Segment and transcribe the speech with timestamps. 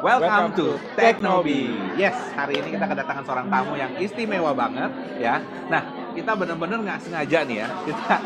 [0.00, 1.68] Welcome to Teknobi.
[2.00, 4.88] Yes, hari ini kita kedatangan seorang tamu yang istimewa banget
[5.20, 5.44] ya.
[5.68, 7.68] Nah, kita benar-benar nggak sengaja nih ya.
[7.84, 8.16] Kita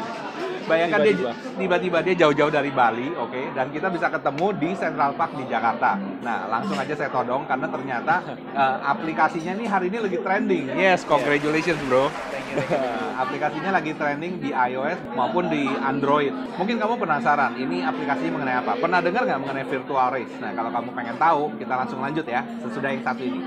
[0.65, 5.33] bayangkan dia tiba-tiba dia jauh-jauh dari Bali, oke, dan kita bisa ketemu di Central Park
[5.37, 5.97] di Jakarta.
[6.25, 10.65] Nah, langsung aja saya todong karena ternyata eh, aplikasinya nih hari ini lagi trending.
[10.75, 12.09] Yes, congratulations, bro.
[13.25, 16.35] aplikasinya lagi trending di iOS maupun di Android.
[16.59, 18.73] Mungkin kamu penasaran, ini aplikasinya mengenai apa?
[18.79, 20.35] Pernah dengar nggak mengenai virtual race?
[20.39, 23.41] Nah, kalau kamu pengen tahu, kita langsung lanjut ya, sesudah yang satu ini.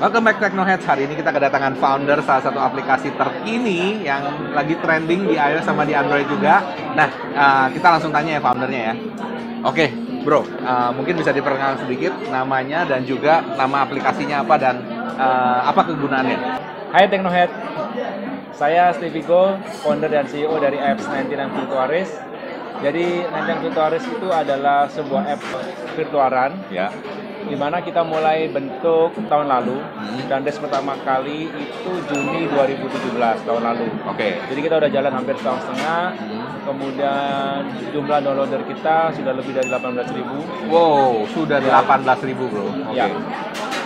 [0.00, 0.88] Welcome back Technoheads.
[0.88, 5.84] Hari ini kita kedatangan founder salah satu aplikasi terkini yang lagi trending di iOS sama
[5.84, 6.64] di Android juga.
[6.96, 7.04] Nah,
[7.36, 8.94] uh, kita langsung tanya ya foundernya ya.
[9.60, 9.92] Oke,
[10.24, 14.80] bro, uh, mungkin bisa diperkenalkan sedikit namanya dan juga nama aplikasinya apa dan
[15.20, 16.38] uh, apa kegunaannya?
[16.96, 17.52] Hai Teknohead,
[18.56, 19.52] saya Stevie Go,
[19.84, 22.08] founder dan CEO dari apps 99 Virtuaris.
[22.80, 25.44] Jadi 99 Virtuaris itu adalah sebuah app
[25.92, 26.88] virtuaran Ya.
[27.54, 30.24] Mana kita mulai bentuk tahun lalu Hmm.
[30.26, 33.86] dan race pertama kali itu Juni 2017 tahun lalu.
[34.08, 34.40] Oke.
[34.48, 36.04] Jadi kita udah jalan hampir setahun setengah.
[36.16, 36.38] Hmm.
[36.60, 37.58] Kemudian
[37.90, 40.44] jumlah downloader kita sudah lebih dari 18.000.
[40.68, 42.68] Wow, sudah 18.000 bro.
[42.88, 42.96] Oke.
[42.96, 43.08] Ya.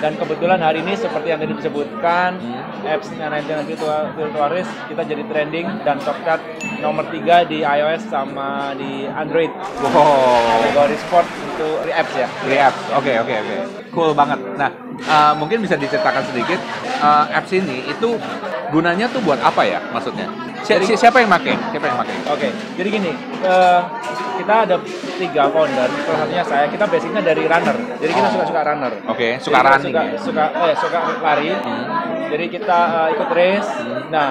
[0.03, 2.61] Dan kebetulan hari ini seperti yang tadi disebutkan, Hmm.
[2.85, 6.43] apps 99 Virtual, Virtuaris kita jadi trending dan top chart
[6.79, 9.49] nomor 3 di iOS sama di Android.
[9.81, 10.54] Wow.
[10.85, 12.29] Kategori sport untuk apps ya.
[12.45, 12.79] React.
[13.01, 13.57] Oke, oke, oke.
[13.89, 14.37] Cool banget.
[14.61, 14.69] Nah,
[15.09, 16.61] uh, mungkin bisa diceritakan sedikit
[17.01, 18.21] uh, apps ini itu
[18.69, 20.29] gunanya tuh buat apa ya maksudnya?
[20.61, 21.57] Si- si- siapa yang make?
[21.73, 22.13] Siapa yang make?
[22.29, 23.13] Oke, jadi gini,
[23.45, 23.81] eh,
[24.37, 24.77] kita ada
[25.17, 28.33] tiga founder, salah satunya saya, kita basicnya dari runner, jadi kita Oh.
[28.33, 28.93] suka-suka runner.
[29.09, 30.21] Oke, Jadi suka kita running suka, ya?
[30.21, 31.85] suka, eh, suka lari, Hmm.
[32.29, 33.71] jadi kita eh, ikut race.
[33.77, 34.01] Hmm.
[34.09, 34.29] Nah,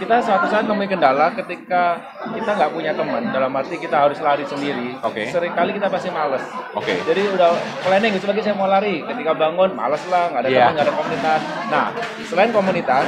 [0.00, 2.00] kita suatu saat menemui kendala ketika
[2.32, 4.96] kita nggak punya teman, dalam arti kita harus lari sendiri.
[5.04, 5.28] Oke.
[5.28, 6.40] Seringkali kita pasti males.
[6.72, 7.04] Oke.
[7.04, 7.52] Jadi udah
[7.84, 9.04] planning, lagi saya mau lari.
[9.04, 10.56] Ketika bangun, males lah, nggak ada Iya.
[10.56, 11.40] teman, nggak ada komunitas.
[11.68, 11.86] Nah,
[12.24, 13.06] selain komunitas,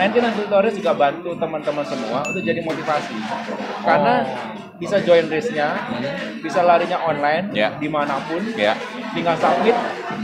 [0.00, 3.16] 99 Tutorials juga bantu teman-teman semua untuk jadi motivasi.
[3.84, 4.14] Karena
[4.80, 5.76] bisa join race-nya,
[6.40, 7.76] bisa larinya online, Ya.
[7.76, 8.72] di mana pun, Ya.
[9.12, 9.76] tinggal submit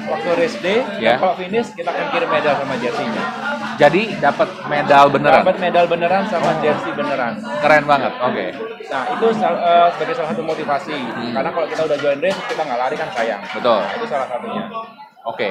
[0.09, 3.25] waktu race day, dan kalau finish kita akan kirim medal sama jersey-nya.
[3.76, 5.44] Jadi dapat medal beneran.
[5.44, 7.37] Dapat medal beneran sama jersey beneran.
[7.60, 8.12] Keren banget.
[8.25, 8.47] Oke.
[8.87, 10.98] Nah, itu eh, sebagai salah satu motivasi.
[11.32, 13.42] Karena kalau kita udah join race, kita nggak lari kan sayang.
[13.53, 13.81] Betul.
[13.84, 14.65] Nah, itu salah satunya.
[15.26, 15.50] Oke.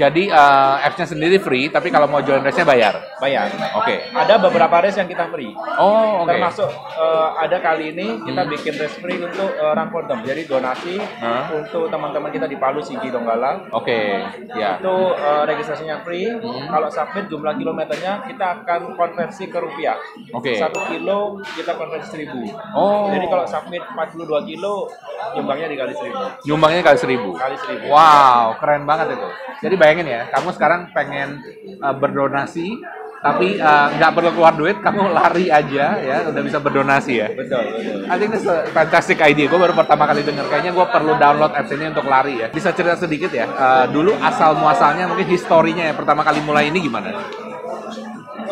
[0.00, 2.94] Jadi uh, apps-nya sendiri free, tapi kalau mau join race-nya bayar.
[3.20, 3.52] Bayar.
[3.76, 4.08] Oke.
[4.16, 5.52] Ada beberapa race yang kita free.
[5.76, 6.32] Oh, oke.
[6.32, 10.24] Termasuk eh, ada kali ini kita bikin race free untuk eh, run for them.
[10.24, 11.52] Jadi donasi Hah?
[11.52, 13.68] untuk teman-teman kita di Palu, Sigi, Donggala.
[13.76, 14.24] Oke.
[14.56, 14.80] Ya.
[14.80, 16.40] Itu eh, registrasinya free.
[16.64, 20.00] Kalau submit jumlah kilometernya kita akan konversi ke rupiah.
[20.32, 20.56] Oke.
[20.56, 22.40] Satu kilo kita konversi seribu.
[22.72, 23.12] Oh.
[23.12, 24.88] Jadi kalau submit 42 kilo,
[25.36, 26.24] nyumbangnya dikali seribu.
[26.48, 27.30] Nyumbangnya kali seribu.
[27.36, 27.86] Kali seribu.
[27.92, 29.28] Wow, keren banget itu.
[29.66, 31.42] Jadi bayangin ya, kamu sekarang pengen
[31.82, 32.78] uh, berdonasi,
[33.24, 37.28] tapi uh, nggak perlu keluar duit, kamu lari aja ya, udah bisa berdonasi ya.
[37.32, 37.98] Betul, betul.
[38.06, 39.48] I think this a fantastic idea.
[39.48, 40.44] Gue baru pertama kali denger.
[40.46, 42.52] Kayaknya gue perlu download apps ini untuk lari ya.
[42.52, 43.48] Bisa cerita sedikit ya.
[43.48, 47.16] uh, dulu asal muasalnya mungkin historinya ya pertama kali mulai ini gimana?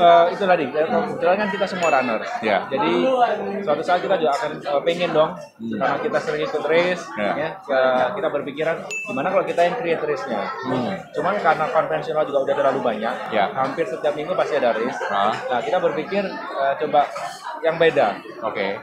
[0.03, 2.21] Eh, itu tadi, ya, kebetulan kan kita semua runner.
[2.41, 2.67] Ya.
[2.67, 2.91] Jadi
[3.63, 5.31] suatu saat kita juga akan eh, pengen dong,
[5.73, 7.23] karena kita sering ikut race, Hmm.
[7.23, 7.33] Ya.
[7.37, 10.43] ya, ke- kita berpikiran gimana kalau kita yang create race-nya.
[10.67, 10.95] Hmm.
[11.12, 13.47] Cuman karena konvensional juga udah terlalu banyak, Ya.
[13.53, 14.99] hampir setiap minggu pasti ada race.
[15.07, 17.07] Ah, Nah kita berpikir eh, coba
[17.61, 18.19] yang beda.
[18.43, 18.75] Oke.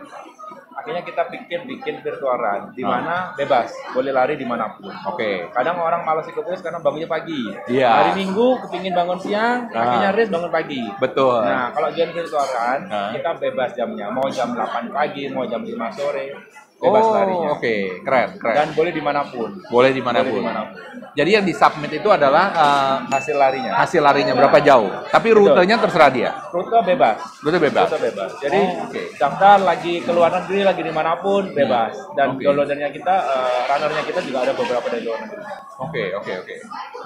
[0.79, 4.95] Akhirnya kita pikir bikin virtual run, di mana bebas, boleh lari di mana pun.
[5.12, 5.51] Oke.
[5.51, 7.51] Kadang orang malas ikut race karena bangunnya pagi.
[7.67, 7.91] Iya.
[7.91, 9.84] Hari Minggu kepingin bangun siang, Ah.
[9.84, 10.81] akhirnya race bangun pagi.
[10.97, 11.44] Betul.
[11.44, 13.12] Nah, kalau join virtual run, Ah.
[13.12, 14.07] kita bebas jamnya.
[14.07, 16.31] Mau jam 8 pagi, mau jam 5 sore,
[16.79, 17.50] bebas oh, larinya.
[17.53, 17.75] oke.
[18.01, 18.56] Keren, keren.
[18.56, 19.50] Dan boleh di mana pun.
[19.67, 20.31] Boleh di mana pun.
[20.31, 20.78] Boleh di mana pun.
[21.09, 23.75] Jadi yang di submit itu adalah uh, Hasil larinya.
[23.75, 24.88] hasil larinya berapa jauh.
[25.12, 26.31] Tapi rutenya terserah dia.
[26.50, 27.17] Rute bebas.
[27.43, 27.87] Rute bebas.
[27.91, 28.31] Rute bebas.
[28.40, 29.02] Jadi Oh, oke.
[29.17, 31.91] daftar lagi ke luar negeri, lagi di mana pun, bebas.
[32.16, 32.46] Dan Oke.
[32.47, 35.43] downloadernya kita, eh, runnernya kita juga ada beberapa dari luar negeri.
[35.79, 36.55] Oke, oke, oke.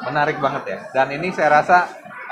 [0.06, 0.78] Menarik banget ya.
[0.92, 1.78] Dan ini saya rasa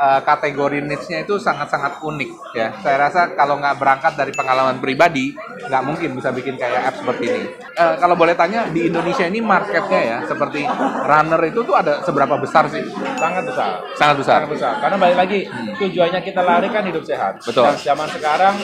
[0.02, 2.74] uh, kategori niche-nya itu sangat-sangat unik ya.
[2.82, 5.38] Saya rasa kalau nggak berangkat dari pengalaman pribadi,
[5.70, 7.44] nggak mungkin bisa bikin kayak app seperti ini.
[7.78, 10.66] Uh, kalau boleh tanya, di Indonesia ini marketnya ya, seperti
[11.06, 12.82] runner itu tuh ada seberapa besar sih?
[13.22, 13.72] Sangat besar.
[13.94, 14.38] Sangat besar.
[14.42, 14.74] Sangat besar.
[14.82, 15.40] Karena balik lagi,
[15.78, 17.38] tujuannya kita lari kan hidup sehat.
[17.46, 17.70] Betul.
[17.70, 18.56] Dan zaman sekarang,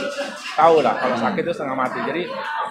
[0.57, 1.99] tahu lah kalau sakit itu setengah mati.
[2.01, 2.23] Jadi,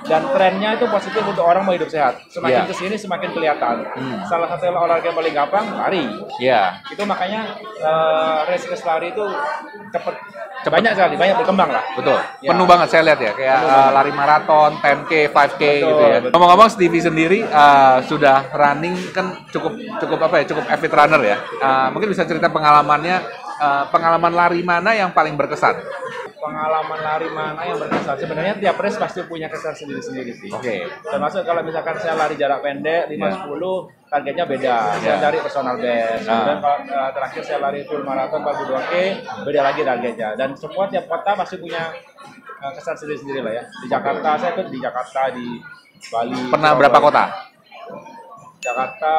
[0.06, 2.18] dan trennya itu positif untuk orang mau hidup sehat.
[2.30, 2.70] Semakin Iya.
[2.70, 3.76] ke sini semakin kelihatan.
[3.96, 4.18] Hmm.
[4.24, 6.04] Salah satu olahraga yang paling gampang, lari.
[6.40, 6.78] Iya.
[6.88, 9.24] Itu makanya eh, race lari itu
[9.92, 10.14] cepet,
[10.72, 11.84] banyak sekali, banyak berkembang lah.
[11.92, 12.18] Betul.
[12.40, 12.48] Ya.
[12.56, 13.96] Penuh banget saya lihat ya, kayak Penuh uh, banget.
[14.00, 16.18] lari maraton, 10K, 5K Betul, gitu ya.
[16.32, 21.36] Ngomong-ngomong Stevie sendiri uh, sudah running kan cukup cukup apa ya, cukup avid runner ya.
[21.60, 23.16] Uh, mungkin bisa cerita pengalamannya
[23.60, 25.76] uh, pengalaman lari mana yang paling berkesan?
[26.36, 28.16] Pengalaman lari mana yang berkesan?
[28.20, 30.50] Sebenarnya tiap race pasti punya kesan sendiri-sendiri sih.
[30.52, 30.84] Oke.
[31.00, 34.76] Termasuk kalau misalkan saya lari jarak pendek 5-10 targetnya beda.
[35.00, 35.00] Ya.
[35.00, 36.28] Saya cari personal best.
[36.28, 36.32] Ah.
[36.32, 38.92] Kemudian kalau eh, terakhir saya lari full marathon 42K,
[39.48, 40.28] beda lagi targetnya.
[40.36, 41.82] Dan semua tiap kota pasti punya
[42.60, 43.64] eh, kesan sendiri-sendiri lah ya.
[43.64, 45.46] Di Jakarta saya ikut di Jakarta, di
[46.12, 46.36] Bali.
[46.52, 46.78] Pernah Surabaya.
[46.78, 47.24] berapa kota?
[48.60, 49.14] Jakarta,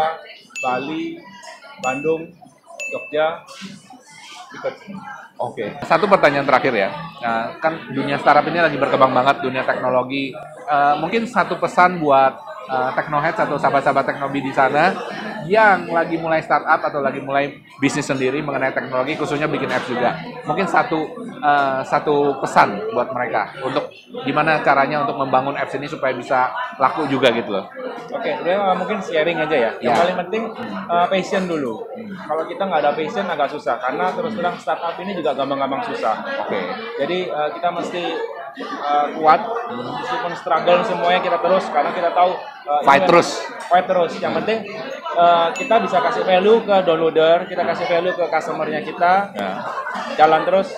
[0.59, 1.17] Bali,
[1.81, 2.29] Bandung,
[2.93, 3.41] Jogja,
[4.53, 4.75] ikut.
[5.37, 5.69] Oke.
[5.85, 6.89] Satu pertanyaan terakhir ya.
[7.21, 10.33] Nah, kan dunia startup ini lagi berkembang banget, dunia teknologi.
[10.65, 12.33] Eh, mungkin satu pesan buat
[12.67, 14.97] eh, Technoheads atau sahabat-sahabat teknologi di sana
[15.47, 20.17] yang lagi mulai startup atau lagi mulai bisnis sendiri mengenai teknologi, khususnya bikin apps juga.
[20.49, 20.99] Mungkin satu
[21.37, 23.93] eh, satu pesan buat mereka untuk
[24.25, 26.49] gimana caranya untuk membangun apps ini supaya bisa
[26.81, 27.69] laku juga gitu loh.
[28.17, 29.71] Oke, sebenarnya uh, mungkin sharing aja ya.
[29.77, 29.99] Yang Ya.
[30.01, 30.43] paling penting
[30.87, 31.85] uh, passion dulu.
[32.17, 36.15] Kalau kita nggak ada passion agak susah karena terus terang startup ini juga gampang-gampang susah.
[36.41, 36.59] Oke.
[36.97, 38.03] Jadi uh, kita mesti
[38.81, 43.29] uh, kuat, meskipun struggle semuanya kita terus karena kita tahu uh, ini Fight kan- terus.
[43.67, 44.11] Fight terus.
[44.17, 44.59] Yang penting
[45.13, 49.49] uh, kita bisa kasih value ke downloader, kita kasih value ke customernya kita, Ya.
[50.15, 50.71] jalan terus,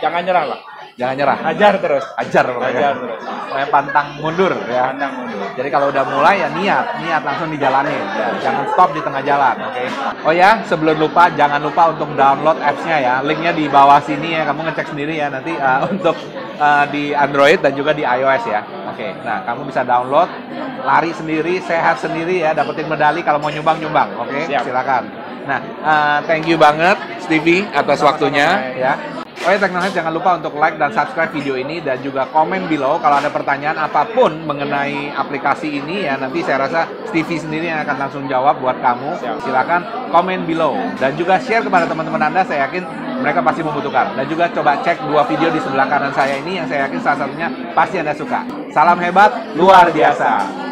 [0.00, 0.60] jangan nyerah lah,
[0.96, 1.38] Jangan nyerah.
[1.44, 2.72] hajar terus, Ajar pokoknya.
[2.72, 3.20] hajar terus,
[3.52, 4.88] Kayak pantang mundur ya.
[4.88, 5.44] pandang mundur.
[5.52, 8.04] Jadi kalau udah mulai ya niat, niat langsung dijalanin.
[8.16, 9.84] Ya, jangan stop di tengah jalan, oke?
[10.24, 13.14] Oh ya, sebelum lupa jangan lupa untuk download apps-nya ya.
[13.20, 14.48] Linknya di bawah sini ya.
[14.48, 16.16] Kamu ngecek sendiri ya nanti uh, untuk
[16.56, 18.64] uh, di Android dan juga di iOS ya.
[18.88, 19.12] Oke.
[19.20, 20.32] Nah, kamu bisa download,
[20.80, 24.48] lari sendiri, sehat sendiri ya, dapetin medali kalau mau nyumbang-nyumbang, oke?
[24.48, 24.64] Siap.
[24.64, 25.04] Silakan.
[25.44, 29.15] Nah, uh, thank you banget Stevie atas waktunya ya.
[29.44, 33.20] Oh ya jangan lupa untuk like dan subscribe video ini dan juga komen below kalau
[33.20, 37.96] ada pertanyaan apa pun mengenai aplikasi ini ya nanti saya rasa Stevie sendiri yang akan
[38.00, 39.20] langsung jawab buat kamu.
[39.44, 42.82] Silakan komen below dan juga share kepada teman-teman Anda saya yakin
[43.20, 44.18] mereka pasti membutuhkan.
[44.18, 47.18] Dan juga coba cek dua video di sebelah kanan saya ini yang saya yakin salah
[47.28, 48.40] satunya pasti Anda suka.
[48.72, 50.65] Salam hebat luar biasa.